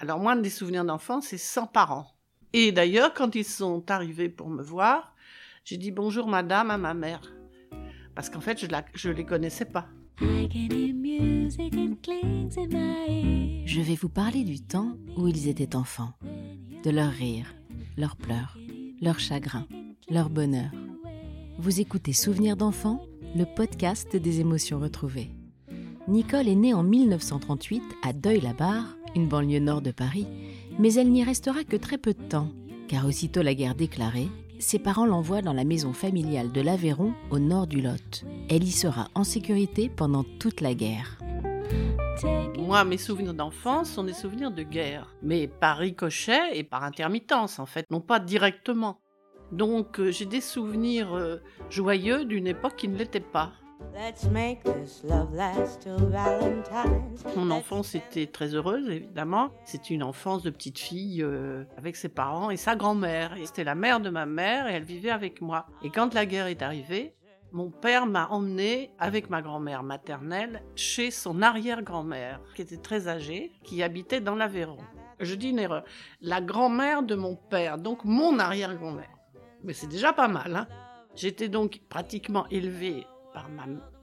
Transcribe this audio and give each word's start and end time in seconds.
Alors 0.00 0.18
moi, 0.18 0.34
des 0.34 0.48
souvenirs 0.48 0.86
d'enfance, 0.86 1.26
c'est 1.26 1.36
sans 1.36 1.66
parents. 1.66 2.06
Et 2.54 2.72
d'ailleurs, 2.72 3.12
quand 3.12 3.34
ils 3.34 3.44
sont 3.44 3.90
arrivés 3.90 4.30
pour 4.30 4.48
me 4.48 4.62
voir, 4.62 5.14
j'ai 5.64 5.76
dit 5.76 5.90
bonjour 5.90 6.26
madame 6.26 6.70
à 6.70 6.78
ma 6.78 6.94
mère. 6.94 7.20
Parce 8.14 8.30
qu'en 8.30 8.40
fait, 8.40 8.58
je 8.58 9.08
ne 9.08 9.14
les 9.14 9.26
connaissais 9.26 9.66
pas. 9.66 9.88
Je 13.66 13.80
vais 13.80 13.94
vous 13.94 14.08
parler 14.08 14.42
du 14.44 14.62
temps 14.62 14.96
où 15.18 15.28
ils 15.28 15.48
étaient 15.48 15.76
enfants, 15.76 16.14
de 16.82 16.90
leurs 16.90 17.12
rires, 17.12 17.54
leurs 17.98 18.16
pleurs, 18.16 18.56
leurs 19.02 19.20
chagrins, 19.20 19.66
leur 20.08 20.30
bonheur. 20.30 20.70
Vous 21.58 21.78
écoutez 21.78 22.14
Souvenirs 22.14 22.56
d'enfants, 22.56 23.04
le 23.36 23.44
podcast 23.44 24.16
des 24.16 24.40
émotions 24.40 24.80
retrouvées. 24.80 25.30
Nicole 26.08 26.48
est 26.48 26.56
née 26.56 26.72
en 26.72 26.82
1938 26.82 27.82
à 28.02 28.14
Deuil-la-Barre, 28.14 28.96
une 29.14 29.28
banlieue 29.28 29.60
nord 29.60 29.82
de 29.82 29.90
Paris, 29.90 30.26
mais 30.78 30.94
elle 30.94 31.10
n'y 31.10 31.24
restera 31.24 31.64
que 31.64 31.76
très 31.76 31.98
peu 31.98 32.12
de 32.12 32.22
temps, 32.22 32.48
car 32.88 33.06
aussitôt 33.06 33.42
la 33.42 33.54
guerre 33.54 33.74
déclarée, 33.74 34.28
ses 34.58 34.78
parents 34.78 35.06
l'envoient 35.06 35.42
dans 35.42 35.52
la 35.52 35.64
maison 35.64 35.92
familiale 35.92 36.52
de 36.52 36.60
l'Aveyron, 36.60 37.14
au 37.30 37.38
nord 37.38 37.66
du 37.66 37.80
Lot. 37.80 38.24
Elle 38.48 38.64
y 38.64 38.70
sera 38.70 39.08
en 39.14 39.24
sécurité 39.24 39.88
pendant 39.88 40.24
toute 40.38 40.60
la 40.60 40.74
guerre. 40.74 41.18
Moi, 42.58 42.84
mes 42.84 42.98
souvenirs 42.98 43.34
d'enfance 43.34 43.90
sont 43.90 44.04
des 44.04 44.12
souvenirs 44.12 44.50
de 44.50 44.62
guerre, 44.62 45.14
mais 45.22 45.48
par 45.48 45.78
ricochet 45.78 46.56
et 46.56 46.62
par 46.62 46.84
intermittence 46.84 47.58
en 47.58 47.66
fait, 47.66 47.86
non 47.90 48.00
pas 48.00 48.20
directement. 48.20 49.00
Donc 49.50 49.98
euh, 49.98 50.12
j'ai 50.12 50.26
des 50.26 50.40
souvenirs 50.40 51.14
euh, 51.14 51.38
joyeux 51.70 52.24
d'une 52.24 52.46
époque 52.46 52.76
qui 52.76 52.88
ne 52.88 52.96
l'était 52.96 53.18
pas. 53.18 53.52
Mon 57.36 57.50
enfance 57.50 57.94
était 57.94 58.26
très 58.26 58.54
heureuse, 58.54 58.88
évidemment. 58.88 59.50
C'était 59.64 59.94
une 59.94 60.02
enfance 60.02 60.42
de 60.42 60.50
petite 60.50 60.78
fille 60.78 61.22
euh, 61.22 61.64
avec 61.76 61.96
ses 61.96 62.08
parents 62.08 62.50
et 62.50 62.56
sa 62.56 62.76
grand-mère. 62.76 63.34
C'était 63.44 63.64
la 63.64 63.74
mère 63.74 64.00
de 64.00 64.10
ma 64.10 64.26
mère 64.26 64.68
et 64.68 64.72
elle 64.74 64.84
vivait 64.84 65.10
avec 65.10 65.40
moi. 65.40 65.66
Et 65.82 65.90
quand 65.90 66.14
la 66.14 66.26
guerre 66.26 66.46
est 66.46 66.62
arrivée, 66.62 67.14
mon 67.52 67.70
père 67.70 68.06
m'a 68.06 68.28
emmené 68.28 68.92
avec 68.98 69.28
ma 69.28 69.42
grand-mère 69.42 69.82
maternelle 69.82 70.62
chez 70.76 71.10
son 71.10 71.42
arrière-grand-mère, 71.42 72.40
qui 72.54 72.62
était 72.62 72.76
très 72.76 73.08
âgée, 73.08 73.50
qui 73.64 73.82
habitait 73.82 74.20
dans 74.20 74.36
l'Aveyron. 74.36 74.78
Je 75.18 75.34
dis 75.34 75.50
une 75.50 75.58
erreur. 75.58 75.84
La 76.20 76.40
grand-mère 76.40 77.02
de 77.02 77.14
mon 77.14 77.36
père, 77.36 77.76
donc 77.76 78.04
mon 78.04 78.38
arrière-grand-mère. 78.38 79.10
Mais 79.64 79.72
c'est 79.72 79.88
déjà 79.88 80.12
pas 80.12 80.28
mal. 80.28 80.56
Hein 80.56 80.66
J'étais 81.16 81.48
donc 81.48 81.80
pratiquement 81.88 82.46
élevée 82.48 83.04
par 83.32 83.48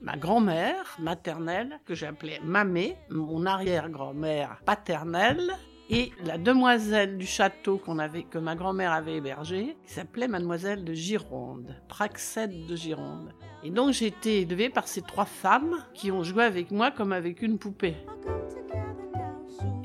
ma, 0.01 0.17
grand-mère 0.17 0.97
maternelle, 0.99 1.79
que 1.85 1.95
j'appelais 1.95 2.39
Mamé, 2.43 2.95
mon 3.09 3.45
arrière-grand-mère 3.45 4.61
paternelle, 4.65 5.51
et 5.89 6.11
la 6.25 6.37
demoiselle 6.37 7.17
du 7.17 7.25
château 7.25 7.77
qu'on 7.77 7.99
avait, 7.99 8.23
que 8.23 8.37
ma 8.37 8.55
grand-mère 8.55 8.91
avait 8.91 9.15
hébergée, 9.15 9.77
qui 9.85 9.93
s'appelait 9.93 10.27
Mademoiselle 10.27 10.83
de 10.83 10.93
Gironde, 10.93 11.75
Praxède 11.87 12.65
de 12.67 12.75
Gironde. 12.75 13.33
Et 13.63 13.69
donc 13.69 13.93
j'ai 13.93 14.07
été 14.07 14.41
élevée 14.41 14.69
par 14.69 14.87
ces 14.87 15.01
trois 15.01 15.25
femmes 15.25 15.77
qui 15.93 16.11
ont 16.11 16.23
joué 16.23 16.43
avec 16.43 16.71
moi 16.71 16.91
comme 16.91 17.13
avec 17.13 17.41
une 17.41 17.57
poupée. 17.57 17.95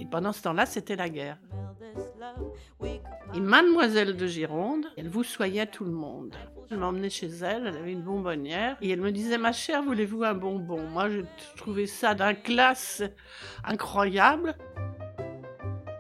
Et 0.00 0.06
pendant 0.06 0.32
ce 0.32 0.42
temps-là, 0.42 0.66
c'était 0.66 0.96
la 0.96 1.08
guerre. 1.08 1.38
Et 3.34 3.40
Mademoiselle 3.40 4.16
de 4.16 4.26
Gironde, 4.26 4.86
elle 4.96 5.08
vous 5.08 5.24
soyait 5.24 5.66
tout 5.66 5.84
le 5.84 5.92
monde. 5.92 6.36
Elle 6.72 6.78
m'emmenait 6.78 7.10
chez 7.10 7.26
elle, 7.26 7.66
elle 7.66 7.76
avait 7.76 7.92
une 7.92 8.00
bonbonnière, 8.00 8.78
et 8.80 8.88
elle 8.88 9.02
me 9.02 9.12
disait 9.12 9.36
Ma 9.36 9.52
chère, 9.52 9.82
voulez-vous 9.82 10.24
un 10.24 10.32
bonbon? 10.32 10.80
Moi, 10.88 11.10
je 11.10 11.20
trouvais 11.58 11.86
ça 11.86 12.14
d'un 12.14 12.32
classe 12.32 13.02
incroyable. 13.62 14.56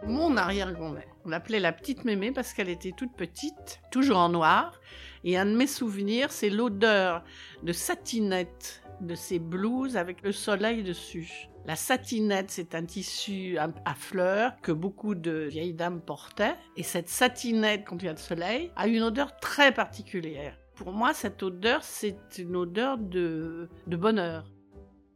Mon 0.06 0.34
arrière-grand-mère, 0.38 1.08
on 1.26 1.28
l'appelait 1.28 1.60
la 1.60 1.72
petite 1.72 2.06
mémé 2.06 2.32
parce 2.32 2.54
qu'elle 2.54 2.70
était 2.70 2.92
toute 2.96 3.12
petite, 3.14 3.82
toujours 3.90 4.16
en 4.16 4.30
noir. 4.30 4.80
Et 5.24 5.36
un 5.36 5.44
de 5.44 5.54
mes 5.54 5.66
souvenirs, 5.66 6.32
c'est 6.32 6.48
l'odeur 6.48 7.22
de 7.62 7.74
satinette 7.74 8.82
de 9.02 9.14
ses 9.14 9.38
blouses 9.38 9.98
avec 9.98 10.22
le 10.22 10.32
soleil 10.32 10.82
dessus. 10.82 11.50
La 11.66 11.76
satinette, 11.76 12.50
c'est 12.50 12.74
un 12.74 12.86
tissu 12.86 13.58
à 13.58 13.94
fleurs 13.94 14.52
que 14.62 14.72
beaucoup 14.72 15.14
de 15.14 15.48
vieilles 15.50 15.74
dames 15.74 16.00
portaient. 16.00 16.56
Et 16.78 16.82
cette 16.82 17.10
satinette, 17.10 17.84
quand 17.84 18.02
il 18.02 18.06
y 18.06 18.08
a 18.08 18.12
le 18.12 18.16
soleil, 18.16 18.72
a 18.74 18.86
une 18.86 19.02
odeur 19.02 19.36
très 19.36 19.70
particulière. 19.70 20.56
Pour 20.74 20.92
moi, 20.92 21.12
cette 21.12 21.42
odeur, 21.42 21.82
c'est 21.82 22.38
une 22.38 22.56
odeur 22.56 22.98
de, 22.98 23.68
bonheur. 23.86 24.44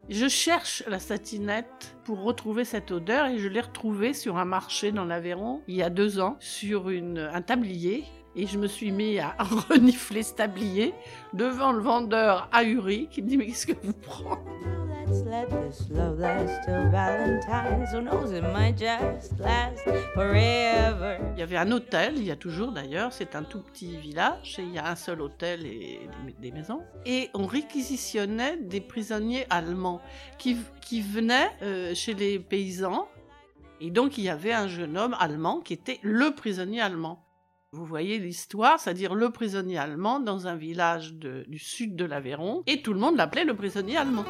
Je 0.09 0.29
cherche 0.29 0.85
la 0.87 0.99
satinette 0.99 1.97
pour 2.05 2.23
retrouver 2.23 2.65
cette 2.65 2.93
odeur 2.93 3.27
et 3.27 3.39
je 3.39 3.49
l'ai 3.49 3.61
retrouvée 3.61 4.13
sur 4.13 4.37
un 4.37 4.45
marché 4.45 4.93
dans 4.93 5.05
l'Aveyron 5.05 5.63
il 5.67 5.75
y 5.75 5.83
a 5.83 5.91
deux 5.91 6.21
ans 6.21 6.37
sur 6.39 6.89
un 6.89 7.43
tablier 7.43 8.05
et 8.37 8.47
je 8.47 8.59
me 8.59 8.67
suis 8.67 8.93
mis 8.93 9.19
à 9.19 9.35
renifler 9.69 10.23
ce 10.23 10.35
tablier 10.35 10.95
devant 11.33 11.73
le 11.73 11.81
vendeur 11.81 12.49
ahuri 12.53 13.09
qui 13.11 13.23
me 13.23 13.29
dit 13.29 13.37
mais 13.37 13.47
qu'est-ce 13.47 13.67
que 13.67 13.73
vous 13.83 13.95
prenez 13.95 14.41
il 21.35 21.39
y 21.39 21.43
avait 21.43 21.57
un 21.57 21.71
hôtel, 21.71 22.15
il 22.17 22.25
y 22.25 22.31
a 22.31 22.37
toujours 22.37 22.73
d'ailleurs, 22.73 23.13
c'est 23.13 23.37
un 23.37 23.43
tout 23.43 23.61
petit 23.61 23.97
village, 23.97 24.59
et 24.59 24.63
il 24.63 24.73
y 24.73 24.79
a 24.79 24.89
un 24.89 24.97
seul 24.97 25.21
hôtel 25.21 25.65
et 25.65 26.09
des 26.41 26.51
maisons. 26.51 26.83
Et 27.05 27.31
on 27.35 27.47
réquisitionnait 27.47 28.57
des 28.57 28.81
prisonniers 28.81 29.47
allemands 29.51 30.01
qui, 30.39 30.57
qui 30.81 31.03
venaient 31.03 31.51
euh, 31.63 31.95
chez 31.95 32.15
les 32.15 32.39
paysans. 32.39 33.09
Et 33.81 33.91
donc 33.91 34.19
il 34.19 34.25
y 34.25 34.29
avait 34.29 34.53
un 34.53 34.69
jeune 34.69 34.97
homme 34.97 35.15
allemand 35.19 35.61
qui 35.61 35.75
était 35.75 36.01
le 36.03 36.35
prisonnier 36.35 36.81
allemand. 36.81 37.26
Vous 37.77 37.85
voyez 37.85 38.19
l'histoire, 38.19 38.81
c'est-à-dire 38.81 39.15
le 39.15 39.29
prisonnier 39.29 39.77
allemand 39.77 40.19
dans 40.19 40.47
un 40.47 40.57
village 40.57 41.13
du 41.13 41.59
sud 41.59 41.95
de 41.95 42.07
l'Aveyron, 42.07 42.63
et 42.67 42.81
tout 42.81 42.95
le 42.95 42.99
monde 42.99 43.19
l'appelait 43.19 43.45
le 43.45 43.55
prisonnier 43.55 43.99
allemand. 43.99 44.25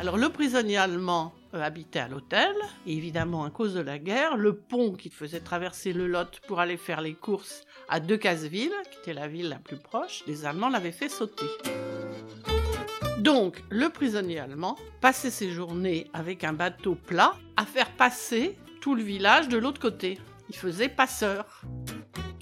Alors 0.00 0.16
le 0.16 0.28
prisonnier 0.30 0.78
allemand 0.78 1.32
euh, 1.54 1.62
habitait 1.62 2.00
à 2.00 2.08
l'hôtel, 2.08 2.56
évidemment 2.88 3.44
à 3.44 3.50
cause 3.50 3.74
de 3.74 3.82
la 3.82 4.00
guerre, 4.00 4.36
le 4.36 4.56
pont 4.56 4.94
qui 4.94 5.10
faisait 5.10 5.38
traverser 5.38 5.92
le 5.92 6.08
Lot 6.08 6.40
pour 6.48 6.58
aller 6.58 6.76
faire 6.76 7.02
les 7.02 7.14
courses 7.14 7.62
à 7.88 8.00
Decazeville, 8.00 8.72
qui 8.90 8.98
était 8.98 9.14
la 9.14 9.28
ville 9.28 9.48
la 9.48 9.60
plus 9.60 9.78
proche, 9.78 10.24
les 10.26 10.44
Allemands 10.44 10.70
l'avaient 10.70 10.90
fait 10.90 11.08
sauter. 11.08 11.46
Donc 13.20 13.62
le 13.70 13.90
prisonnier 13.90 14.40
allemand 14.40 14.74
passait 15.00 15.30
ses 15.30 15.52
journées 15.52 16.08
avec 16.12 16.42
un 16.42 16.52
bateau 16.52 16.96
plat 16.96 17.34
à 17.56 17.64
faire 17.64 17.92
passer 17.92 18.58
tout 18.80 18.96
le 18.96 19.04
village 19.04 19.48
de 19.48 19.56
l'autre 19.56 19.80
côté. 19.80 20.18
Il 20.48 20.56
faisait 20.56 20.88
passeur. 20.88 21.62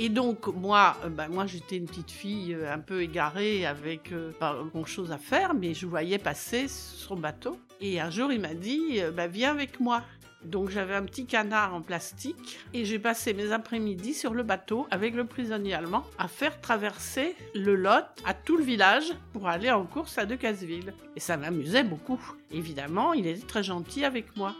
Et 0.02 0.08
donc, 0.08 0.46
moi, 0.46 0.96
euh, 1.04 1.10
ben, 1.10 1.28
moi 1.28 1.46
j'étais 1.46 1.76
une 1.76 1.84
petite 1.84 2.10
fille 2.10 2.54
euh, 2.54 2.72
un 2.72 2.78
peu 2.78 3.02
égarée 3.02 3.66
avec 3.66 4.12
euh, 4.12 4.32
pas 4.32 4.56
grand 4.72 4.86
chose 4.86 5.12
à 5.12 5.18
faire, 5.18 5.52
mais 5.52 5.74
je 5.74 5.84
voyais 5.84 6.16
passer 6.16 6.68
son 6.68 7.16
bateau. 7.16 7.58
Et 7.82 8.00
un 8.00 8.08
jour, 8.08 8.32
il 8.32 8.40
m'a 8.40 8.54
dit 8.54 9.00
ben, 9.14 9.30
Viens 9.30 9.50
avec 9.50 9.78
moi. 9.78 10.02
Donc, 10.42 10.70
j'avais 10.70 10.94
un 10.94 11.04
petit 11.04 11.26
canard 11.26 11.74
en 11.74 11.82
plastique 11.82 12.58
et 12.72 12.86
j'ai 12.86 12.98
passé 12.98 13.34
mes 13.34 13.52
après-midi 13.52 14.14
sur 14.14 14.32
le 14.32 14.42
bateau 14.42 14.86
avec 14.90 15.14
le 15.14 15.26
prisonnier 15.26 15.74
allemand 15.74 16.04
à 16.16 16.28
faire 16.28 16.62
traverser 16.62 17.36
le 17.54 17.74
Lot 17.74 18.06
à 18.24 18.32
tout 18.32 18.56
le 18.56 18.64
village 18.64 19.12
pour 19.34 19.48
aller 19.48 19.70
en 19.70 19.84
course 19.84 20.16
à 20.16 20.24
Decazeville. 20.24 20.94
Et 21.14 21.20
ça 21.20 21.36
m'amusait 21.36 21.84
beaucoup. 21.84 22.20
Évidemment, 22.50 23.12
il 23.12 23.26
était 23.26 23.46
très 23.46 23.62
gentil 23.62 24.02
avec 24.06 24.34
moi. 24.34 24.54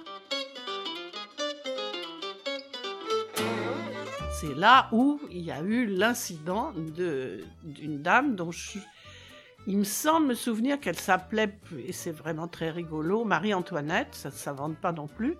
C'est 4.41 4.55
là 4.55 4.89
où 4.91 5.21
il 5.31 5.43
y 5.43 5.51
a 5.51 5.61
eu 5.61 5.85
l'incident 5.85 6.73
d'une 6.73 8.01
dame 8.01 8.37
dont 8.37 8.51
je, 8.51 8.79
il 9.67 9.77
me 9.77 9.85
semble 9.85 10.29
me 10.29 10.35
souvenir 10.35 10.81
qu'elle 10.81 10.99
s'appelait, 10.99 11.59
et 11.87 11.93
c'est 11.93 12.11
vraiment 12.11 12.49
très 12.49 12.71
rigolo, 12.71 13.25
Marie-Antoinette, 13.25 14.15
ça 14.15 14.31
ne 14.31 14.35
s'invente 14.35 14.79
pas 14.79 14.93
non 14.93 15.09
plus. 15.09 15.37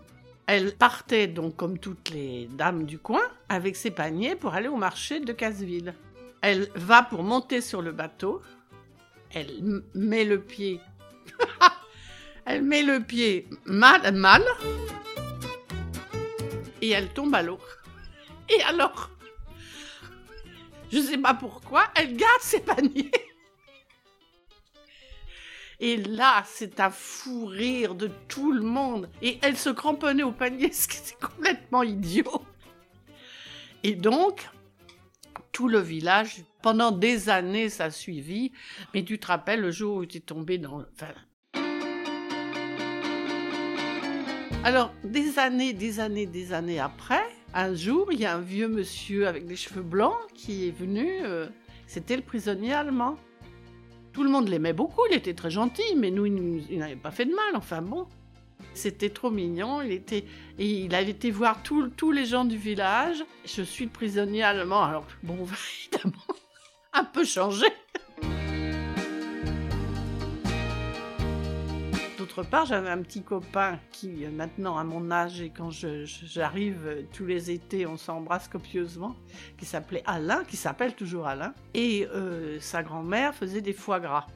Elle 0.47 0.77
partait 0.77 1.29
donc 1.29 1.57
comme 1.57 1.79
toutes 1.79 2.11
les 2.11 2.47
dames 2.53 2.85
du 2.85 2.99
coin 2.99 3.23
avec 3.49 3.75
ses 3.75 3.91
paniers 3.91 4.35
pour 4.35 4.53
aller 4.53 4.69
au 4.69 4.77
marché 4.77 5.21
de 5.21 5.33
Casseville. 5.33 5.95
Elle 6.43 6.69
va 6.75 7.03
pour 7.03 7.23
monter 7.23 7.63
sur 7.63 7.81
le 7.81 7.93
bateau, 7.93 8.43
elle 9.33 9.83
met 9.95 10.27
le 10.27 10.43
pied, 10.43 10.79
elle 12.45 12.63
met 12.65 12.83
le 12.83 13.01
pied 13.01 13.49
mal, 13.65 14.15
mal, 14.15 14.43
et 16.83 16.91
elle 16.91 17.09
tombe 17.09 17.35
à 17.35 17.43
l'eau. 17.43 17.59
Et 18.51 18.63
alors, 18.63 19.11
je 20.93 20.99
sais 20.99 21.19
pas 21.19 21.35
pourquoi, 21.35 21.85
elle 21.95 22.17
garde 22.17 22.43
ses 22.43 22.61
paniers. 22.61 23.11
Et 25.79 25.97
là, 25.97 26.45
c'est 26.47 26.79
un 26.79 26.91
fou 26.91 27.47
rire 27.47 27.95
de 27.95 28.11
tout 28.29 28.53
le 28.53 28.61
monde. 28.61 29.09
Et 29.23 29.39
elle 29.41 29.57
se 29.57 29.71
cramponnait 29.71 30.23
au 30.23 30.33
panier, 30.33 30.73
ce 30.73 30.87
qui 30.89 30.99
est 30.99 31.21
complètement 31.21 31.83
idiot. 31.83 32.45
Et 33.83 33.95
donc, 33.95 34.49
tout 35.53 35.69
le 35.69 35.79
village, 35.79 36.45
pendant 36.61 36.91
des 36.91 37.31
années, 37.31 37.71
ça 37.71 37.85
a 37.85 37.91
suivi. 37.91 38.53
Mais 38.93 39.05
tu 39.05 39.19
te 39.19 39.29
rappelles 39.29 39.61
le 39.61 39.71
jour 39.71 39.97
où 39.97 40.07
tu 40.07 40.19
es 40.19 40.21
tombé 40.21 40.59
dans... 40.59 40.85
Alors, 44.65 44.93
des 45.03 45.39
années, 45.39 45.73
des 45.73 46.01
années, 46.01 46.27
des 46.27 46.53
années 46.53 46.79
après, 46.79 47.25
un 47.55 47.75
jour, 47.75 48.13
il 48.13 48.21
y 48.21 48.27
a 48.27 48.35
un 48.37 48.41
vieux 48.41 48.69
monsieur 48.69 49.27
avec 49.27 49.47
des 49.47 49.57
cheveux 49.57 49.83
blancs 49.83 50.17
qui 50.35 50.69
est 50.69 50.71
venu. 50.71 51.21
euh, 51.25 51.47
C'était 51.87 52.17
le 52.17 52.23
prisonnier 52.23 52.73
allemand. 52.73 53.17
Tout 54.13 54.23
le 54.25 54.31
monde 54.31 54.49
l'aimait 54.49 54.73
beaucoup, 54.73 55.03
il 55.11 55.17
était 55.17 55.35
très 55.35 55.51
gentil, 55.51 55.95
mais 55.97 56.11
nous, 56.11 56.27
il 56.27 56.79
n'avait 56.79 56.97
pas 56.97 57.11
fait 57.13 57.25
de 57.27 57.31
mal. 57.35 57.55
Enfin 57.55 57.81
bon, 57.81 58.07
c'était 58.75 59.11
trop 59.11 59.31
mignon. 59.31 59.83
Il 59.83 59.93
était, 59.93 60.25
et 60.59 60.67
il 60.67 60.95
avait 60.95 61.11
été 61.11 61.31
voir 61.31 61.63
tous 61.63 62.11
les 62.13 62.25
gens 62.27 62.45
du 62.45 62.57
village. 62.57 63.25
Je 63.45 63.63
suis 63.63 63.85
le 63.85 63.91
prisonnier 63.91 64.43
allemand. 64.43 64.83
Alors 64.83 65.07
bon, 65.23 65.37
évidemment, 65.93 66.25
un 66.93 67.05
peu 67.05 67.25
changé. 67.25 67.67
D'autre 72.31 72.49
part, 72.49 72.65
j'avais 72.65 72.91
un 72.91 73.03
petit 73.03 73.23
copain 73.23 73.81
qui, 73.91 74.25
euh, 74.25 74.31
maintenant 74.31 74.79
à 74.79 74.85
mon 74.85 75.11
âge, 75.11 75.41
et 75.41 75.51
quand 75.51 75.71
j'arrive 75.73 76.87
euh, 76.87 77.03
tous 77.13 77.27
les 77.27 77.51
étés, 77.51 77.87
on 77.87 77.97
s'embrasse 77.97 78.47
copieusement, 78.47 79.17
qui 79.59 79.65
s'appelait 79.65 80.05
Alain, 80.07 80.45
qui 80.45 80.57
s'appelle 80.57 80.95
toujours 80.95 81.27
Alain. 81.27 81.55
Et 81.75 82.07
euh, 82.07 82.61
sa 82.61 82.85
grand-mère 82.85 83.35
faisait 83.35 83.63
des 83.63 83.73
foie 83.73 83.99
gras. 83.99 84.29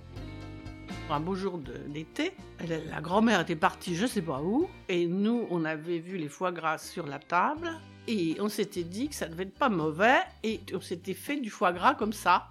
Un 1.09 1.21
beau 1.21 1.37
jour 1.37 1.61
d'été, 1.87 2.33
la 2.69 3.01
grand-mère 3.01 3.41
était 3.41 3.55
partie 3.55 3.95
je 3.95 4.07
sais 4.07 4.23
pas 4.23 4.43
où, 4.43 4.69
et 4.89 5.07
nous, 5.07 5.47
on 5.51 5.65
avait 5.65 6.01
vu 6.01 6.17
les 6.17 6.29
foie 6.29 6.51
gras 6.51 6.79
sur 6.79 7.07
la 7.07 7.21
table, 7.21 7.71
et 8.09 8.37
on 8.41 8.49
s'était 8.49 8.83
dit 8.83 9.09
que 9.09 9.15
ça 9.15 9.29
devait 9.29 9.45
être 9.45 9.57
pas 9.57 9.69
mauvais, 9.69 10.19
et 10.43 10.61
on 10.75 10.81
s'était 10.81 11.15
fait 11.15 11.37
du 11.37 11.49
foie 11.49 11.73
gras 11.73 11.95
comme 11.95 12.13
ça. 12.13 12.49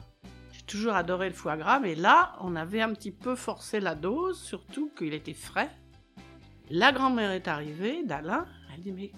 J'ai 0.64 0.80
toujours 0.80 0.94
adoré 0.94 1.28
le 1.28 1.36
foie 1.36 1.58
gras, 1.58 1.80
mais 1.80 1.94
là, 1.94 2.38
on 2.40 2.56
avait 2.56 2.82
un 2.82 2.94
petit 2.94 3.12
peu 3.12 3.36
forcé 3.36 3.82
la 3.82 3.96
dose, 3.96 4.40
surtout 4.40 4.90
qu'il 4.98 5.14
était 5.14 5.34
frais. 5.34 5.70
La 6.70 6.94
grand-mère 6.94 7.32
est 7.32 7.50
arrivée, 7.50 8.04
d'Alain, 8.04 8.48
elle 8.74 8.82
dit 8.82 8.92
mais, 8.94 9.12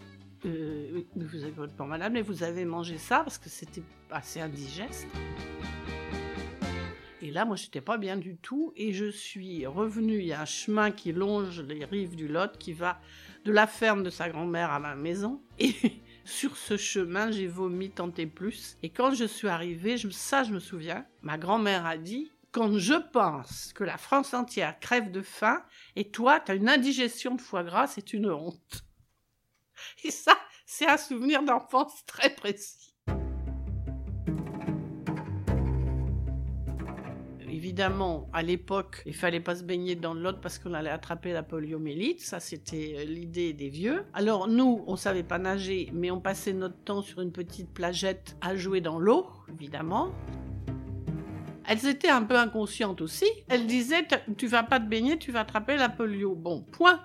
euh, 0.45 1.03
vous 1.15 1.43
avez 1.43 1.53
pas 1.77 1.85
madame, 1.85 2.13
mais 2.13 2.23
vous 2.23 2.41
avez 2.41 2.65
mangé 2.65 2.97
ça 2.97 3.19
parce 3.19 3.37
que 3.37 3.49
c'était 3.49 3.83
assez 4.09 4.41
indigeste. 4.41 5.07
Et 7.21 7.31
là, 7.31 7.45
moi, 7.45 7.55
j'étais 7.55 7.81
pas 7.81 7.97
bien 7.97 8.17
du 8.17 8.37
tout, 8.37 8.73
et 8.75 8.91
je 8.91 9.09
suis 9.11 9.67
revenue. 9.67 10.17
Il 10.17 10.25
y 10.25 10.33
a 10.33 10.41
un 10.41 10.45
chemin 10.45 10.91
qui 10.91 11.13
longe 11.13 11.61
les 11.61 11.85
rives 11.85 12.15
du 12.15 12.27
Lot, 12.27 12.57
qui 12.57 12.73
va 12.73 12.99
de 13.45 13.51
la 13.51 13.67
ferme 13.67 14.01
de 14.03 14.09
sa 14.09 14.29
grand-mère 14.29 14.71
à 14.71 14.79
ma 14.79 14.95
maison. 14.95 15.41
Sur 16.25 16.57
ce 16.57 16.75
chemin, 16.75 17.31
j'ai 17.31 17.47
vomi 17.47 17.91
tant 17.91 18.11
et 18.17 18.25
plus. 18.25 18.77
Et 18.83 18.89
quand 18.89 19.13
je 19.13 19.25
suis 19.25 19.47
arrivée, 19.47 19.97
je, 19.97 20.09
ça, 20.09 20.43
je 20.43 20.51
me 20.51 20.59
souviens, 20.59 21.05
ma 21.21 21.37
grand-mère 21.37 21.85
a 21.85 21.97
dit 21.97 22.31
quand 22.51 22.77
je 22.77 22.93
pense 22.93 23.73
que 23.73 23.83
la 23.83 23.97
France 23.97 24.33
entière 24.33 24.79
crève 24.79 25.11
de 25.11 25.21
faim, 25.21 25.61
et 25.97 26.09
toi, 26.09 26.39
tu 26.39 26.51
as 26.51 26.55
une 26.55 26.69
indigestion 26.69 27.35
de 27.35 27.41
foie 27.41 27.63
gras, 27.63 27.87
c'est 27.87 28.13
une 28.13 28.31
honte. 28.31 28.85
Et 30.03 30.11
ça, 30.11 30.37
c'est 30.65 30.87
un 30.87 30.97
souvenir 30.97 31.43
d'enfance 31.43 32.05
très 32.05 32.33
précis. 32.33 32.94
Évidemment, 37.65 38.29
à 38.31 38.43
l'époque, 38.43 39.01
il 39.07 39.15
fallait 39.15 39.39
pas 39.39 39.55
se 39.55 39.63
baigner 39.63 39.95
dans 39.95 40.13
l'autre 40.13 40.39
parce 40.39 40.59
qu'on 40.59 40.75
allait 40.75 40.91
attraper 40.91 41.33
la 41.33 41.41
poliomyélite. 41.41 42.21
Ça, 42.21 42.39
c'était 42.39 42.93
euh, 42.95 43.05
l'idée 43.05 43.53
des 43.53 43.69
vieux. 43.69 44.03
Alors 44.13 44.47
nous, 44.47 44.83
on 44.85 44.95
savait 44.95 45.23
pas 45.23 45.39
nager, 45.39 45.89
mais 45.91 46.11
on 46.11 46.21
passait 46.21 46.53
notre 46.53 46.77
temps 46.83 47.01
sur 47.01 47.21
une 47.21 47.31
petite 47.31 47.73
plagette 47.73 48.37
à 48.39 48.55
jouer 48.55 48.81
dans 48.81 48.99
l'eau, 48.99 49.25
évidemment. 49.51 50.11
Elles 51.67 51.87
étaient 51.87 52.11
un 52.11 52.21
peu 52.21 52.37
inconscientes 52.37 53.01
aussi. 53.01 53.25
Elles 53.49 53.65
disaient 53.65 54.05
Tu 54.37 54.45
vas 54.45 54.61
pas 54.61 54.79
te 54.79 54.87
baigner, 54.87 55.17
tu 55.17 55.31
vas 55.31 55.39
attraper 55.39 55.75
la 55.75 55.89
polio. 55.89 56.35
Bon, 56.35 56.61
point. 56.61 57.01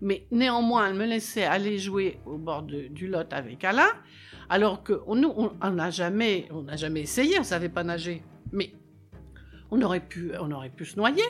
Mais 0.00 0.26
néanmoins, 0.32 0.88
elles 0.88 0.96
me 0.96 1.06
laissaient 1.06 1.44
aller 1.44 1.78
jouer 1.78 2.18
au 2.26 2.36
bord 2.36 2.64
du 2.64 3.06
Lot 3.06 3.32
avec 3.32 3.62
Alain, 3.62 3.92
alors 4.48 4.82
que 4.82 4.94
nous, 5.14 5.32
on 5.62 5.70
n'a 5.70 5.90
jamais, 5.90 6.48
jamais 6.74 7.02
essayé, 7.02 7.38
on 7.38 7.44
savait 7.44 7.68
pas 7.68 7.84
nager. 7.84 8.24
Mais 8.50 8.72
on 9.70 9.80
aurait 9.82 10.00
pu, 10.06 10.32
on 10.40 10.50
aurait 10.50 10.70
pu 10.70 10.84
se 10.84 10.96
noyer. 10.96 11.22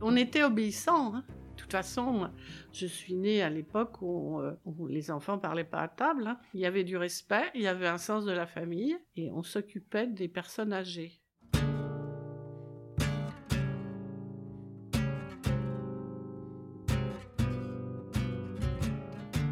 On 0.00 0.16
était 0.16 0.42
obéissants. 0.42 1.14
hein. 1.14 1.24
De 1.56 1.62
toute 1.62 1.72
façon, 1.72 2.30
je 2.72 2.86
suis 2.86 3.14
née 3.14 3.42
à 3.42 3.50
l'époque 3.50 4.00
où, 4.02 4.38
euh, 4.40 4.52
les 4.88 5.10
enfants 5.10 5.38
parlaient 5.38 5.64
pas 5.64 5.80
à 5.80 5.88
table. 5.88 6.26
hein. 6.26 6.38
Il 6.54 6.60
y 6.60 6.66
avait 6.66 6.84
du 6.84 6.96
respect, 6.96 7.44
il 7.54 7.62
y 7.62 7.66
avait 7.66 7.88
un 7.88 7.98
sens 7.98 8.24
de 8.24 8.32
la 8.32 8.46
famille, 8.46 8.96
et 9.16 9.30
on 9.32 9.42
s'occupait 9.42 10.06
des 10.06 10.28
personnes 10.28 10.72
âgées. 10.72 11.20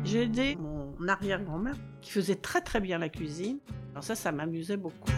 J'ai 0.05 0.23
aidé 0.23 0.57
mon 0.57 0.95
arrière-grand-mère 1.09 1.77
qui 2.01 2.11
faisait 2.11 2.37
très 2.37 2.61
très 2.61 2.81
bien 2.81 2.99
la 2.99 3.09
cuisine. 3.09 3.59
Alors 3.95 4.03
ça, 4.05 4.17
ça 4.17 4.33
m'amusait 4.33 4.77
beaucoup. 4.77 5.11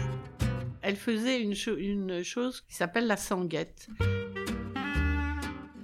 Elle 0.83 0.95
faisait 0.95 1.41
une, 1.41 1.55
cho- 1.55 1.75
une 1.77 2.23
chose 2.23 2.61
qui 2.61 2.75
s'appelle 2.75 3.07
la 3.07 3.17
sanguette. 3.17 3.89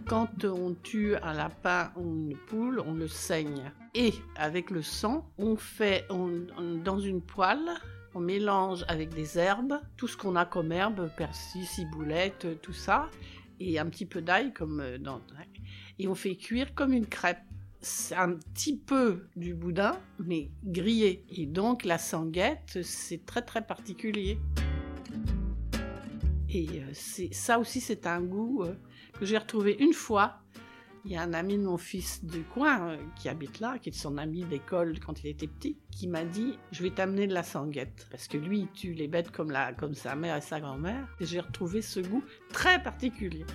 Quand 0.08 0.46
on 0.46 0.76
tue 0.76 1.16
un 1.16 1.34
lapin 1.34 1.92
ou 1.96 2.04
une 2.30 2.38
poule, 2.38 2.80
on 2.86 2.94
le 2.94 3.08
saigne. 3.08 3.72
Et 3.96 4.14
avec 4.36 4.70
le 4.70 4.84
sang, 4.84 5.28
on 5.40 5.56
fait 5.56 6.06
dans 6.10 7.00
une 7.00 7.22
poêle, 7.22 7.68
on 8.14 8.20
mélange 8.20 8.86
avec 8.88 9.10
des 9.10 9.40
herbes, 9.40 9.80
tout 9.98 10.08
ce 10.08 10.16
qu'on 10.16 10.36
a 10.36 10.46
comme 10.46 10.72
herbe, 10.72 11.10
persil, 11.18 11.66
ciboulette, 11.66 12.62
tout 12.62 12.74
ça, 12.74 13.10
et 13.60 13.80
un 13.80 13.88
petit 13.88 14.06
peu 14.06 14.22
d'ail 14.22 14.54
comme 14.54 14.82
euh, 14.82 14.98
dans 15.00 15.20
et 16.00 16.08
on 16.08 16.16
fait 16.16 16.36
cuire 16.36 16.74
comme 16.76 16.94
une 16.94 17.08
crêpe. 17.08 17.42
C'est 17.86 18.16
un 18.16 18.36
petit 18.36 18.78
peu 18.78 19.28
du 19.36 19.54
boudin, 19.54 20.00
mais 20.18 20.50
grillé. 20.64 21.26
Et 21.30 21.46
donc 21.46 21.84
la 21.84 21.98
sanguette, 21.98 22.80
c'est 22.82 23.26
très 23.26 23.42
très 23.42 23.62
particulier. 23.62 24.40
Et 26.50 26.68
euh, 26.70 26.90
c'est 26.94 27.34
ça 27.34 27.60
aussi, 27.60 27.82
c'est 27.82 28.08
un 28.08 28.22
goût 28.22 28.64
euh, 28.64 28.74
que 29.20 29.26
j'ai 29.26 29.38
retrouvé 29.38 29.76
une 29.80 29.92
fois. 29.92 30.40
Il 31.04 31.12
y 31.12 31.18
a 31.18 31.24
un 31.24 31.34
ami 31.34 31.58
de 31.58 31.64
mon 31.64 31.78
fils 31.78 32.24
du 32.24 32.44
coin 32.44 32.92
euh, 32.92 32.98
qui 33.18 33.28
habite 33.28 33.60
là, 33.60 33.78
qui 33.80 33.90
est 33.90 33.94
son 33.94 34.18
ami 34.18 34.46
d'école 34.46 34.98
quand 35.02 35.22
il 35.22 35.28
était 35.28 35.48
petit, 35.48 35.78
qui 35.92 36.08
m'a 36.08 36.24
dit 36.24 36.58
Je 36.72 36.84
vais 36.84 36.92
t'amener 36.92 37.28
de 37.28 37.34
la 37.34 37.44
sanguette. 37.44 38.08
Parce 38.10 38.30
que 38.30 38.38
lui, 38.38 38.60
il 38.60 38.72
tue 38.72 38.94
les 38.94 39.10
bêtes 39.10 39.32
comme, 39.32 39.52
comme 39.78 39.94
sa 39.94 40.16
mère 40.16 40.38
et 40.38 40.42
sa 40.42 40.62
grand-mère. 40.62 41.06
Et 41.20 41.26
j'ai 41.26 41.42
retrouvé 41.42 41.82
ce 41.82 42.00
goût 42.00 42.24
très 42.50 42.82
particulier. 42.82 43.46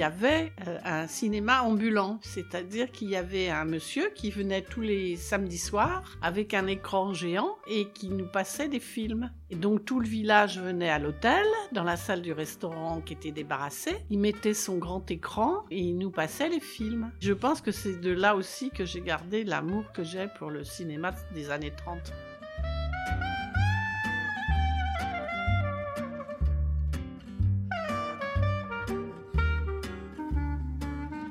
Y 0.00 0.02
avait 0.02 0.52
euh, 0.66 0.78
un 0.84 1.06
cinéma 1.06 1.62
ambulant, 1.62 2.18
c'est-à-dire 2.22 2.90
qu'il 2.90 3.10
y 3.10 3.16
avait 3.16 3.50
un 3.50 3.66
monsieur 3.66 4.10
qui 4.14 4.30
venait 4.30 4.62
tous 4.62 4.80
les 4.80 5.16
samedis 5.16 5.58
soirs 5.58 6.16
avec 6.22 6.54
un 6.54 6.66
écran 6.66 7.12
géant 7.12 7.56
et 7.68 7.88
qui 7.90 8.08
nous 8.08 8.26
passait 8.26 8.68
des 8.68 8.80
films. 8.80 9.30
Et 9.50 9.56
donc 9.56 9.84
tout 9.84 10.00
le 10.00 10.08
village 10.08 10.58
venait 10.58 10.88
à 10.88 10.98
l'hôtel, 10.98 11.44
dans 11.72 11.84
la 11.84 11.96
salle 11.96 12.22
du 12.22 12.32
restaurant 12.32 13.02
qui 13.02 13.12
était 13.12 13.30
débarrassée. 13.30 13.96
Il 14.08 14.20
mettait 14.20 14.54
son 14.54 14.78
grand 14.78 15.10
écran 15.10 15.64
et 15.70 15.78
il 15.78 15.98
nous 15.98 16.10
passait 16.10 16.48
les 16.48 16.60
films. 16.60 17.10
Je 17.20 17.34
pense 17.34 17.60
que 17.60 17.70
c'est 17.70 18.00
de 18.00 18.10
là 18.10 18.36
aussi 18.36 18.70
que 18.70 18.86
j'ai 18.86 19.02
gardé 19.02 19.44
l'amour 19.44 19.84
que 19.92 20.02
j'ai 20.02 20.28
pour 20.38 20.48
le 20.48 20.64
cinéma 20.64 21.12
des 21.34 21.50
années 21.50 21.72
30. 21.76 22.10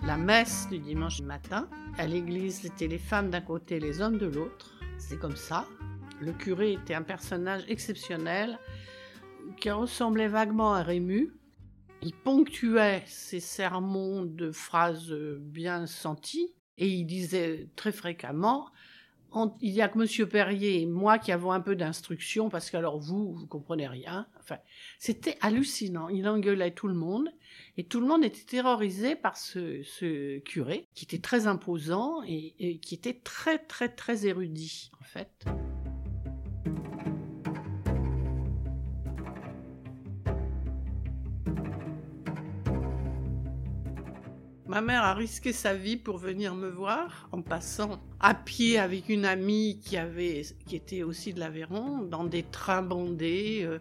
La 0.10 0.18
messe 0.18 0.68
du 0.72 0.80
dimanche 0.80 1.22
matin. 1.22 1.70
À 2.00 2.08
l'église, 2.08 2.62
c'était 2.62 2.88
les 2.88 2.98
femmes 2.98 3.30
d'un 3.30 3.42
côté, 3.42 3.80
les 3.80 4.02
hommes 4.02 4.18
de 4.18 4.26
l'autre. 4.26 4.74
C'est 4.98 5.20
comme 5.20 5.36
ça. 5.36 5.68
Le 6.20 6.34
curé 6.34 6.74
était 6.74 6.96
un 6.96 7.04
personnage 7.04 7.62
exceptionnel 7.68 8.58
qui 9.58 9.70
ressemblait 9.70 10.28
vaguement 10.28 10.74
à 10.74 10.82
Rému. 10.82 11.32
Il 12.02 12.14
ponctuait 12.14 13.04
ses 13.06 13.40
sermons 13.40 14.24
de 14.24 14.52
phrases 14.52 15.14
bien 15.14 15.86
senties 15.86 16.56
et 16.80 16.88
il 16.88 17.06
disait 17.06 17.70
très 17.76 17.92
fréquemment 17.92 18.66
il 19.62 19.74
n'y 19.74 19.82
a 19.82 19.88
que 19.88 19.98
Monsieur 19.98 20.28
Perrier 20.28 20.82
et 20.82 20.86
moi 20.86 21.20
qui 21.20 21.32
avons 21.32 21.52
un 21.52 21.62
peu 21.62 21.76
d'instruction 21.76 22.50
parce 22.50 22.70
qu'alors 22.70 23.00
vous, 23.00 23.34
vous 23.34 23.48
comprenez 23.48 23.88
rien. 23.88 24.28
Enfin, 24.40 24.58
c'était 24.98 25.38
hallucinant. 25.42 26.10
Il 26.10 26.28
engueulait 26.28 26.72
tout 26.72 26.88
le 26.88 26.96
monde 26.96 27.30
et 27.78 27.84
tout 27.84 28.00
le 28.00 28.08
monde 28.08 28.24
était 28.24 28.46
terrorisé 28.46 29.16
par 29.16 29.38
ce, 29.38 30.40
curé 30.40 30.88
qui 30.94 31.06
était 31.06 31.20
très 31.20 31.48
imposant 31.48 32.22
et, 32.28 32.80
qui 32.80 32.96
était 32.96 33.20
très 33.24 33.60
très 33.60 33.90
très 33.90 34.26
érudit 34.26 34.92
en 35.00 35.04
fait. 35.04 35.46
Ma 44.70 44.82
mère 44.82 45.04
a 45.04 45.16
risqué 45.16 45.52
sa 45.52 45.74
vie 45.74 45.98
pour 45.98 46.20
venir 46.20 46.54
me 46.54 46.70
voir 46.70 47.28
en 47.32 47.42
passant 47.42 48.00
à 48.20 48.36
pied 48.36 48.78
avec 48.78 49.10
une 49.10 49.26
amie 49.26 49.80
qui 49.84 49.98
avait, 49.98 50.44
qui 50.68 50.76
était 50.76 51.02
aussi 51.02 51.34
de 51.34 51.40
l'Aveyron, 51.40 52.04
dans 52.04 52.24
des 52.24 52.44
trains 52.44 52.84
bondés. 52.84 53.62
Euh, 53.64 53.80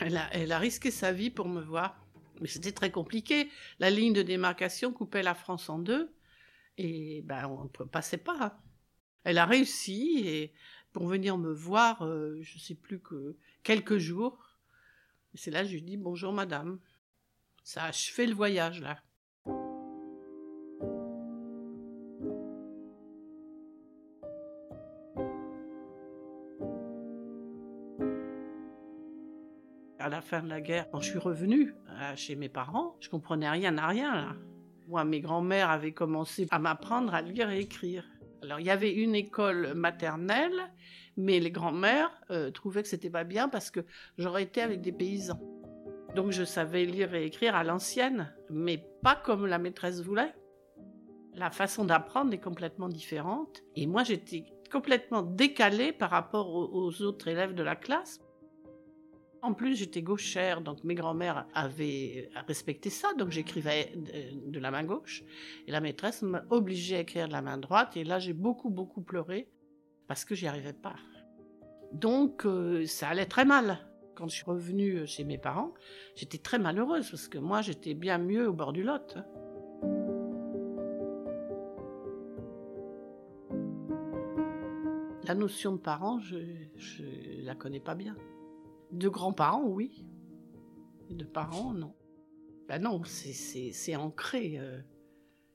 elle 0.00 0.50
a, 0.50 0.58
risqué 0.58 0.90
sa 0.90 1.12
vie 1.12 1.30
pour 1.30 1.48
me 1.48 1.60
voir. 1.60 2.04
Mais 2.40 2.48
c'était 2.48 2.72
très 2.72 2.90
compliqué. 2.90 3.48
La 3.78 3.90
ligne 3.90 4.12
de 4.12 4.22
démarcation 4.22 4.92
coupait 4.92 5.22
la 5.22 5.36
France 5.36 5.68
en 5.68 5.78
deux 5.78 6.12
et 6.78 7.22
ben 7.22 7.46
on 7.46 7.70
ne 7.84 7.88
passait 7.88 8.18
pas. 8.18 8.60
Elle 9.22 9.38
a 9.38 9.46
réussi 9.46 10.18
et 10.26 10.52
pour 10.92 11.06
venir 11.06 11.38
me 11.38 11.52
voir, 11.52 12.04
euh, 12.04 12.40
je 12.42 12.56
ne 12.56 12.60
sais 12.60 12.74
plus 12.74 12.98
que 12.98 13.36
quelques 13.62 13.98
jours. 13.98 14.58
C'est 15.34 15.52
là 15.52 15.62
que 15.62 15.68
je 15.68 15.74
lui 15.74 15.82
dis 15.82 15.96
bonjour 15.96 16.32
madame. 16.32 16.80
Ça 17.62 17.84
a 17.84 17.88
achevé 17.90 18.26
le 18.26 18.34
voyage 18.34 18.80
là. 18.80 18.98
Fin 30.28 30.42
de 30.42 30.48
la 30.48 30.60
guerre, 30.60 30.90
quand 30.90 31.00
je 31.00 31.08
suis 31.08 31.18
revenue 31.18 31.74
euh, 31.88 32.14
chez 32.14 32.36
mes 32.36 32.50
parents, 32.50 32.96
je 33.00 33.08
comprenais 33.08 33.48
rien 33.48 33.78
à 33.78 33.86
rien 33.86 34.14
là. 34.14 34.36
Moi, 34.86 35.04
mes 35.04 35.20
grands-mères 35.20 35.70
avaient 35.70 35.92
commencé 35.92 36.46
à 36.50 36.58
m'apprendre 36.58 37.14
à 37.14 37.22
lire 37.22 37.50
et 37.50 37.60
écrire. 37.60 38.04
Alors, 38.42 38.60
il 38.60 38.66
y 38.66 38.70
avait 38.70 38.92
une 38.92 39.14
école 39.14 39.74
maternelle, 39.74 40.58
mais 41.16 41.40
les 41.40 41.50
grands-mères 41.50 42.10
euh, 42.30 42.50
trouvaient 42.50 42.82
que 42.82 42.88
c'était 42.88 43.10
pas 43.10 43.24
bien 43.24 43.48
parce 43.48 43.70
que 43.70 43.80
j'aurais 44.18 44.42
été 44.42 44.60
avec 44.60 44.82
des 44.82 44.92
paysans. 44.92 45.40
Donc, 46.14 46.30
je 46.30 46.44
savais 46.44 46.84
lire 46.84 47.14
et 47.14 47.24
écrire 47.24 47.54
à 47.54 47.64
l'ancienne, 47.64 48.32
mais 48.50 48.86
pas 49.02 49.16
comme 49.16 49.46
la 49.46 49.58
maîtresse 49.58 50.02
voulait. 50.02 50.34
La 51.34 51.50
façon 51.50 51.84
d'apprendre 51.84 52.32
est 52.34 52.40
complètement 52.40 52.88
différente. 52.88 53.62
Et 53.76 53.86
moi, 53.86 54.04
j'étais 54.04 54.44
complètement 54.70 55.22
décalée 55.22 55.92
par 55.92 56.10
rapport 56.10 56.54
aux 56.54 57.02
autres 57.02 57.28
élèves 57.28 57.54
de 57.54 57.62
la 57.62 57.76
classe. 57.76 58.20
En 59.40 59.54
plus, 59.54 59.76
j'étais 59.76 60.02
gauchère, 60.02 60.62
donc 60.62 60.82
mes 60.82 60.96
grands-mères 60.96 61.46
avaient 61.54 62.28
respecté 62.48 62.90
ça, 62.90 63.14
donc 63.14 63.30
j'écrivais 63.30 63.92
de, 63.94 64.58
la 64.58 64.72
main 64.72 64.82
gauche. 64.82 65.22
Et 65.66 65.70
la 65.70 65.80
maîtresse 65.80 66.22
m'a 66.22 66.42
obligée 66.50 66.96
à 66.96 67.00
écrire 67.00 67.28
de 67.28 67.32
la 67.32 67.42
main 67.42 67.56
droite, 67.56 67.96
et 67.96 68.02
là 68.02 68.18
j'ai 68.18 68.32
beaucoup, 68.32 68.68
beaucoup 68.68 69.00
pleuré 69.00 69.48
parce 70.08 70.24
que 70.24 70.34
j'y 70.34 70.48
arrivais 70.48 70.72
pas. 70.72 70.96
Donc 71.92 72.46
euh, 72.46 72.84
ça 72.86 73.08
allait 73.08 73.26
très 73.26 73.44
mal. 73.44 73.78
Quand 74.16 74.26
je 74.26 74.34
suis 74.34 74.44
revenue 74.44 75.06
chez 75.06 75.22
mes 75.22 75.38
parents, 75.38 75.72
j'étais 76.16 76.38
très 76.38 76.58
malheureuse 76.58 77.08
parce 77.08 77.28
que 77.28 77.38
moi 77.38 77.62
j'étais 77.62 77.94
bien 77.94 78.18
mieux 78.18 78.48
au 78.48 78.52
bord 78.52 78.72
du 78.72 78.82
Lot. 78.82 79.18
La 85.24 85.34
notion 85.34 85.72
de 85.72 85.78
parents, 85.78 86.18
je, 86.18 86.38
je 86.76 87.04
la 87.44 87.54
connais 87.54 87.80
pas 87.80 87.94
bien. 87.94 88.16
De 88.92 89.08
grands-parents, 89.08 89.66
oui. 89.66 90.04
De 91.10 91.24
parents, 91.24 91.72
non. 91.72 91.94
Ben 92.68 92.82
non, 92.82 93.02
c'est 93.04 93.96
ancré. 93.96 94.58
Euh. 94.58 94.80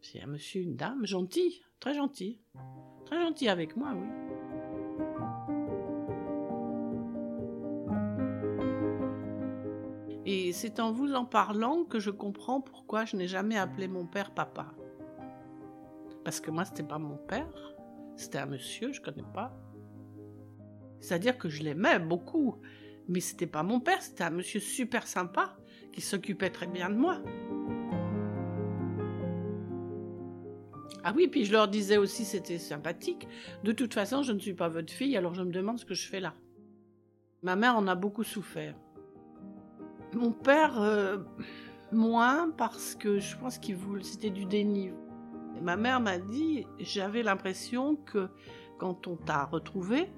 c'est 0.02 0.22
un 0.22 0.28
monsieur, 0.28 0.62
une 0.62 0.76
dame, 0.76 1.06
gentil, 1.06 1.62
très 1.80 1.94
gentil. 1.94 2.42
Très 3.06 3.22
gentil 3.22 3.50
avec 3.50 3.76
moi, 3.76 3.94
oui. 3.96 4.08
Et 10.26 10.54
c'est 10.54 10.80
en 10.80 10.92
vous 10.92 11.14
en 11.14 11.26
parlant 11.26 11.84
que 11.84 12.00
je 12.00 12.10
comprends 12.10 12.62
pourquoi 12.62 13.06
je 13.06 13.18
n'ai 13.18 13.28
jamais 13.28 13.58
appelé 13.58 13.88
mon 13.88 14.08
père 14.08 14.34
papa. 14.34 14.74
Parce 16.24 16.40
que 16.40 16.50
moi, 16.50 16.64
c'était 16.64 16.84
pas 16.84 16.98
mon 16.98 17.18
père, 17.18 17.76
c'était 18.16 18.38
un 18.38 18.46
monsieur, 18.46 18.94
je 18.94 19.02
connais 19.02 19.26
pas. 19.34 19.54
C'est-à-dire 21.02 21.38
que 21.38 21.50
je 21.50 21.62
l'aimais 21.62 22.00
beaucoup, 22.00 22.62
mais 23.08 23.20
c'était 23.20 23.48
pas 23.48 23.64
mon 23.64 23.80
père, 23.80 24.02
c'était 24.02 24.24
un 24.24 24.30
monsieur 24.30 24.60
super 24.60 25.08
sympa 25.08 25.58
qui 25.92 26.02
s'occupait 26.02 26.50
très 26.50 26.68
bien 26.68 26.90
de 26.90 26.96
moi. 26.96 27.22
Ah 31.06 31.12
oui, 31.16 31.28
puis 31.28 31.44
je 31.44 31.52
leur 31.52 31.68
disais 31.68 31.98
aussi, 31.98 32.24
c'était 32.24 32.58
sympathique. 32.58 33.28
De 33.64 33.74
toute 33.74 33.94
façon, 33.94 34.24
je 34.24 34.32
ne 34.32 34.40
suis 34.40 34.54
pas 34.54 34.70
votre 34.70 34.94
fille, 34.94 35.18
alors 35.18 35.34
je 35.34 35.44
me 35.44 35.52
demande 35.52 35.78
ce 35.78 35.86
que 35.86 35.94
je 35.94 36.08
fais 36.08 36.22
là. 36.22 36.34
Ma 37.42 37.58
mère 37.58 37.76
en 37.76 37.88
a 37.88 37.96
beaucoup 37.96 38.24
souffert. 38.24 38.76
Mon 40.14 40.32
père, 40.32 40.80
euh, 40.80 41.18
moins, 41.92 42.52
parce 42.52 42.96
que 42.96 43.20
je 43.20 43.36
pense 43.36 43.58
qu'il 43.58 43.76
voulait, 43.76 44.04
c'était 44.04 44.30
du 44.30 44.46
déni. 44.46 44.92
ma 45.62 45.76
mère 45.76 46.00
m'a 46.00 46.20
dit, 46.20 46.66
j'avais 46.80 47.22
l'impression 47.22 47.98
que 47.98 48.30
quand 48.80 49.08
on 49.08 49.18
t'a 49.18 49.44
retrouvé, 49.44 50.10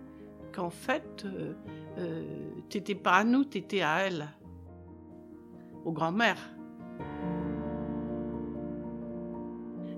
qu'en 0.51 0.69
fait, 0.69 1.25
euh, 1.25 1.53
euh, 1.97 2.49
t'étais 2.69 2.95
pas 2.95 3.17
à 3.17 3.23
nous, 3.23 3.43
t'étais 3.43 3.81
à 3.81 4.07
elle, 4.07 4.27
aux 5.83 5.91
grand-mères. 5.91 6.51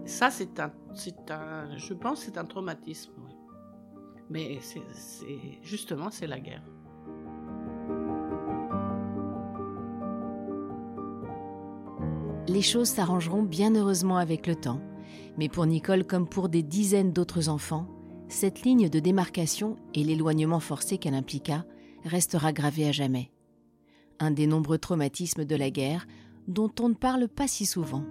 Ça, 0.05 0.29
c'est 0.29 0.59
un, 0.59 0.71
c'est 0.93 1.15
je 1.77 1.93
pense, 1.93 2.21
c'est 2.21 2.37
un 2.37 2.45
traumatisme. 2.45 3.11
Mais 4.29 4.59
c'est, 4.61 4.81
justement, 5.63 6.09
c'est 6.11 6.27
la 6.27 6.39
guerre. 6.39 6.63
Les 12.47 12.61
choses 12.61 12.87
s'arrangeront 12.87 13.43
bien 13.43 13.75
heureusement 13.75 14.17
avec 14.17 14.47
le 14.47 14.55
temps. 14.55 14.81
Mais 15.37 15.49
pour 15.49 15.65
Nicole, 15.65 16.05
comme 16.05 16.27
pour 16.27 16.49
des 16.49 16.63
dizaines 16.63 17.11
d'autres 17.11 17.49
enfants, 17.49 17.87
cette 18.29 18.63
ligne 18.63 18.89
de 18.89 18.99
démarcation 18.99 19.77
et 19.93 20.03
l'éloignement 20.03 20.59
forcé 20.59 20.97
qu'elle 20.97 21.13
impliqua 21.13 21.65
restera 22.03 22.53
gravé 22.53 22.87
à 22.87 22.91
jamais. 22.91 23.31
Un 24.19 24.31
des 24.31 24.47
nombreux 24.47 24.77
traumatismes 24.77 25.45
de 25.45 25.55
la 25.55 25.69
guerre 25.69 26.07
dont 26.47 26.71
on 26.79 26.89
ne 26.89 26.93
parle 26.93 27.27
pas 27.27 27.47
si 27.47 27.65
souvent. 27.65 28.03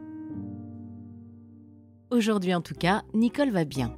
Aujourd'hui 2.11 2.55
en 2.55 2.61
tout 2.61 2.75
cas, 2.75 3.03
Nicole 3.15 3.51
va 3.51 3.65
bien. 3.65 3.97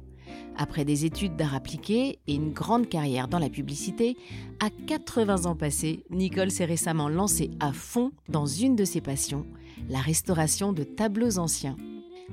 Après 0.57 0.83
des 0.83 1.05
études 1.05 1.35
d'art 1.35 1.55
appliqué 1.55 2.19
et 2.27 2.35
une 2.35 2.51
grande 2.51 2.89
carrière 2.89 3.27
dans 3.27 3.39
la 3.39 3.49
publicité, 3.49 4.17
à 4.59 4.69
80 4.69 5.45
ans 5.45 5.55
passés, 5.55 6.03
Nicole 6.09 6.51
s'est 6.51 6.65
récemment 6.65 7.07
lancée 7.07 7.51
à 7.59 7.71
fond 7.71 8.11
dans 8.27 8.45
une 8.45 8.75
de 8.75 8.83
ses 8.83 9.01
passions, 9.01 9.45
la 9.89 9.99
restauration 9.99 10.73
de 10.73 10.83
tableaux 10.83 11.37
anciens. 11.37 11.77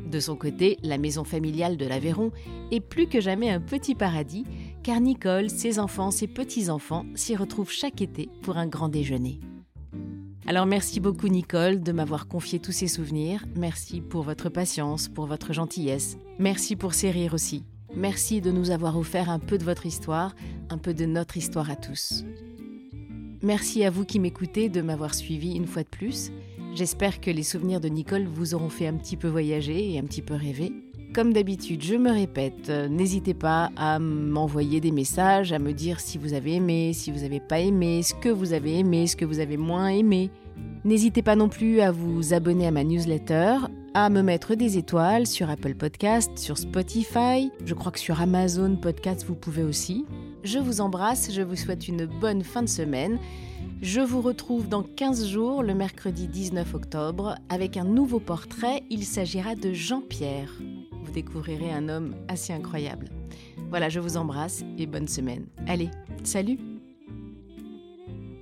De 0.04 0.20
son 0.20 0.36
côté, 0.36 0.78
la 0.82 0.98
maison 0.98 1.24
familiale 1.24 1.76
de 1.76 1.86
l'Aveyron 1.86 2.30
est 2.70 2.80
plus 2.80 3.06
que 3.06 3.20
jamais 3.20 3.50
un 3.50 3.60
petit 3.60 3.94
paradis, 3.94 4.44
car 4.82 5.00
Nicole, 5.00 5.50
ses 5.50 5.78
enfants, 5.78 6.10
ses 6.10 6.26
petits-enfants 6.26 7.06
s'y 7.14 7.34
retrouvent 7.34 7.72
chaque 7.72 8.00
été 8.00 8.28
pour 8.42 8.56
un 8.56 8.66
grand 8.66 8.88
déjeuner. 8.88 9.40
Alors 10.48 10.66
merci 10.66 11.00
beaucoup 11.00 11.26
Nicole 11.26 11.82
de 11.82 11.90
m'avoir 11.90 12.28
confié 12.28 12.60
tous 12.60 12.70
ces 12.70 12.86
souvenirs, 12.86 13.44
merci 13.56 14.00
pour 14.00 14.22
votre 14.22 14.48
patience, 14.48 15.08
pour 15.08 15.26
votre 15.26 15.52
gentillesse, 15.52 16.18
merci 16.38 16.76
pour 16.76 16.94
ces 16.94 17.10
rires 17.10 17.34
aussi, 17.34 17.64
merci 17.96 18.40
de 18.40 18.52
nous 18.52 18.70
avoir 18.70 18.96
offert 18.96 19.28
un 19.28 19.40
peu 19.40 19.58
de 19.58 19.64
votre 19.64 19.86
histoire, 19.86 20.36
un 20.70 20.78
peu 20.78 20.94
de 20.94 21.04
notre 21.04 21.36
histoire 21.36 21.68
à 21.68 21.74
tous. 21.74 22.24
Merci 23.42 23.84
à 23.84 23.90
vous 23.90 24.04
qui 24.04 24.20
m'écoutez 24.20 24.68
de 24.68 24.82
m'avoir 24.82 25.14
suivi 25.14 25.56
une 25.56 25.66
fois 25.66 25.82
de 25.82 25.88
plus. 25.88 26.30
J'espère 26.76 27.22
que 27.22 27.30
les 27.30 27.42
souvenirs 27.42 27.80
de 27.80 27.88
Nicole 27.88 28.26
vous 28.26 28.54
auront 28.54 28.68
fait 28.68 28.86
un 28.86 28.92
petit 28.92 29.16
peu 29.16 29.28
voyager 29.28 29.94
et 29.94 29.98
un 29.98 30.02
petit 30.02 30.20
peu 30.20 30.34
rêver. 30.34 30.74
Comme 31.14 31.32
d'habitude, 31.32 31.82
je 31.82 31.94
me 31.94 32.10
répète, 32.10 32.68
euh, 32.68 32.86
n'hésitez 32.86 33.32
pas 33.32 33.70
à 33.78 33.98
m'envoyer 33.98 34.78
des 34.82 34.90
messages, 34.90 35.54
à 35.54 35.58
me 35.58 35.72
dire 35.72 36.00
si 36.00 36.18
vous 36.18 36.34
avez 36.34 36.56
aimé, 36.56 36.92
si 36.92 37.10
vous 37.10 37.20
n'avez 37.20 37.40
pas 37.40 37.60
aimé, 37.60 38.02
ce 38.02 38.12
que 38.12 38.28
vous 38.28 38.52
avez 38.52 38.78
aimé, 38.80 39.06
ce 39.06 39.16
que 39.16 39.24
vous 39.24 39.38
avez 39.38 39.56
moins 39.56 39.88
aimé. 39.88 40.30
N'hésitez 40.84 41.22
pas 41.22 41.34
non 41.34 41.48
plus 41.48 41.80
à 41.80 41.92
vous 41.92 42.34
abonner 42.34 42.66
à 42.66 42.70
ma 42.70 42.84
newsletter, 42.84 43.56
à 43.94 44.10
me 44.10 44.20
mettre 44.20 44.54
des 44.54 44.76
étoiles 44.76 45.26
sur 45.26 45.48
Apple 45.48 45.76
Podcast, 45.76 46.32
sur 46.36 46.58
Spotify, 46.58 47.50
je 47.64 47.72
crois 47.72 47.90
que 47.90 47.98
sur 47.98 48.20
Amazon 48.20 48.76
Podcast 48.76 49.24
vous 49.26 49.34
pouvez 49.34 49.62
aussi. 49.62 50.04
Je 50.44 50.58
vous 50.58 50.82
embrasse, 50.82 51.32
je 51.32 51.40
vous 51.40 51.56
souhaite 51.56 51.88
une 51.88 52.04
bonne 52.04 52.44
fin 52.44 52.62
de 52.62 52.68
semaine 52.68 53.18
je 53.82 54.00
vous 54.00 54.20
retrouve 54.20 54.68
dans 54.68 54.82
15 54.82 55.28
jours, 55.28 55.62
le 55.62 55.74
mercredi 55.74 56.28
19 56.28 56.74
octobre, 56.74 57.36
avec 57.48 57.76
un 57.76 57.84
nouveau 57.84 58.20
portrait. 58.20 58.82
Il 58.90 59.04
s'agira 59.04 59.54
de 59.54 59.72
Jean-Pierre. 59.72 60.52
Vous 61.04 61.12
découvrirez 61.12 61.72
un 61.72 61.88
homme 61.88 62.14
assez 62.28 62.52
incroyable. 62.52 63.08
Voilà, 63.68 63.88
je 63.88 64.00
vous 64.00 64.16
embrasse 64.16 64.64
et 64.78 64.86
bonne 64.86 65.08
semaine. 65.08 65.46
Allez, 65.66 65.90
salut 66.24 66.58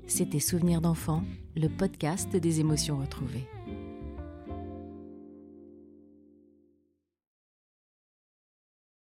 C'était 0.07 0.41
Souvenirs 0.41 0.81
d'enfant, 0.81 1.23
le 1.57 1.69
podcast 1.69 2.37
des 2.37 2.61
émotions 2.61 2.99
retrouvées. 2.99 3.47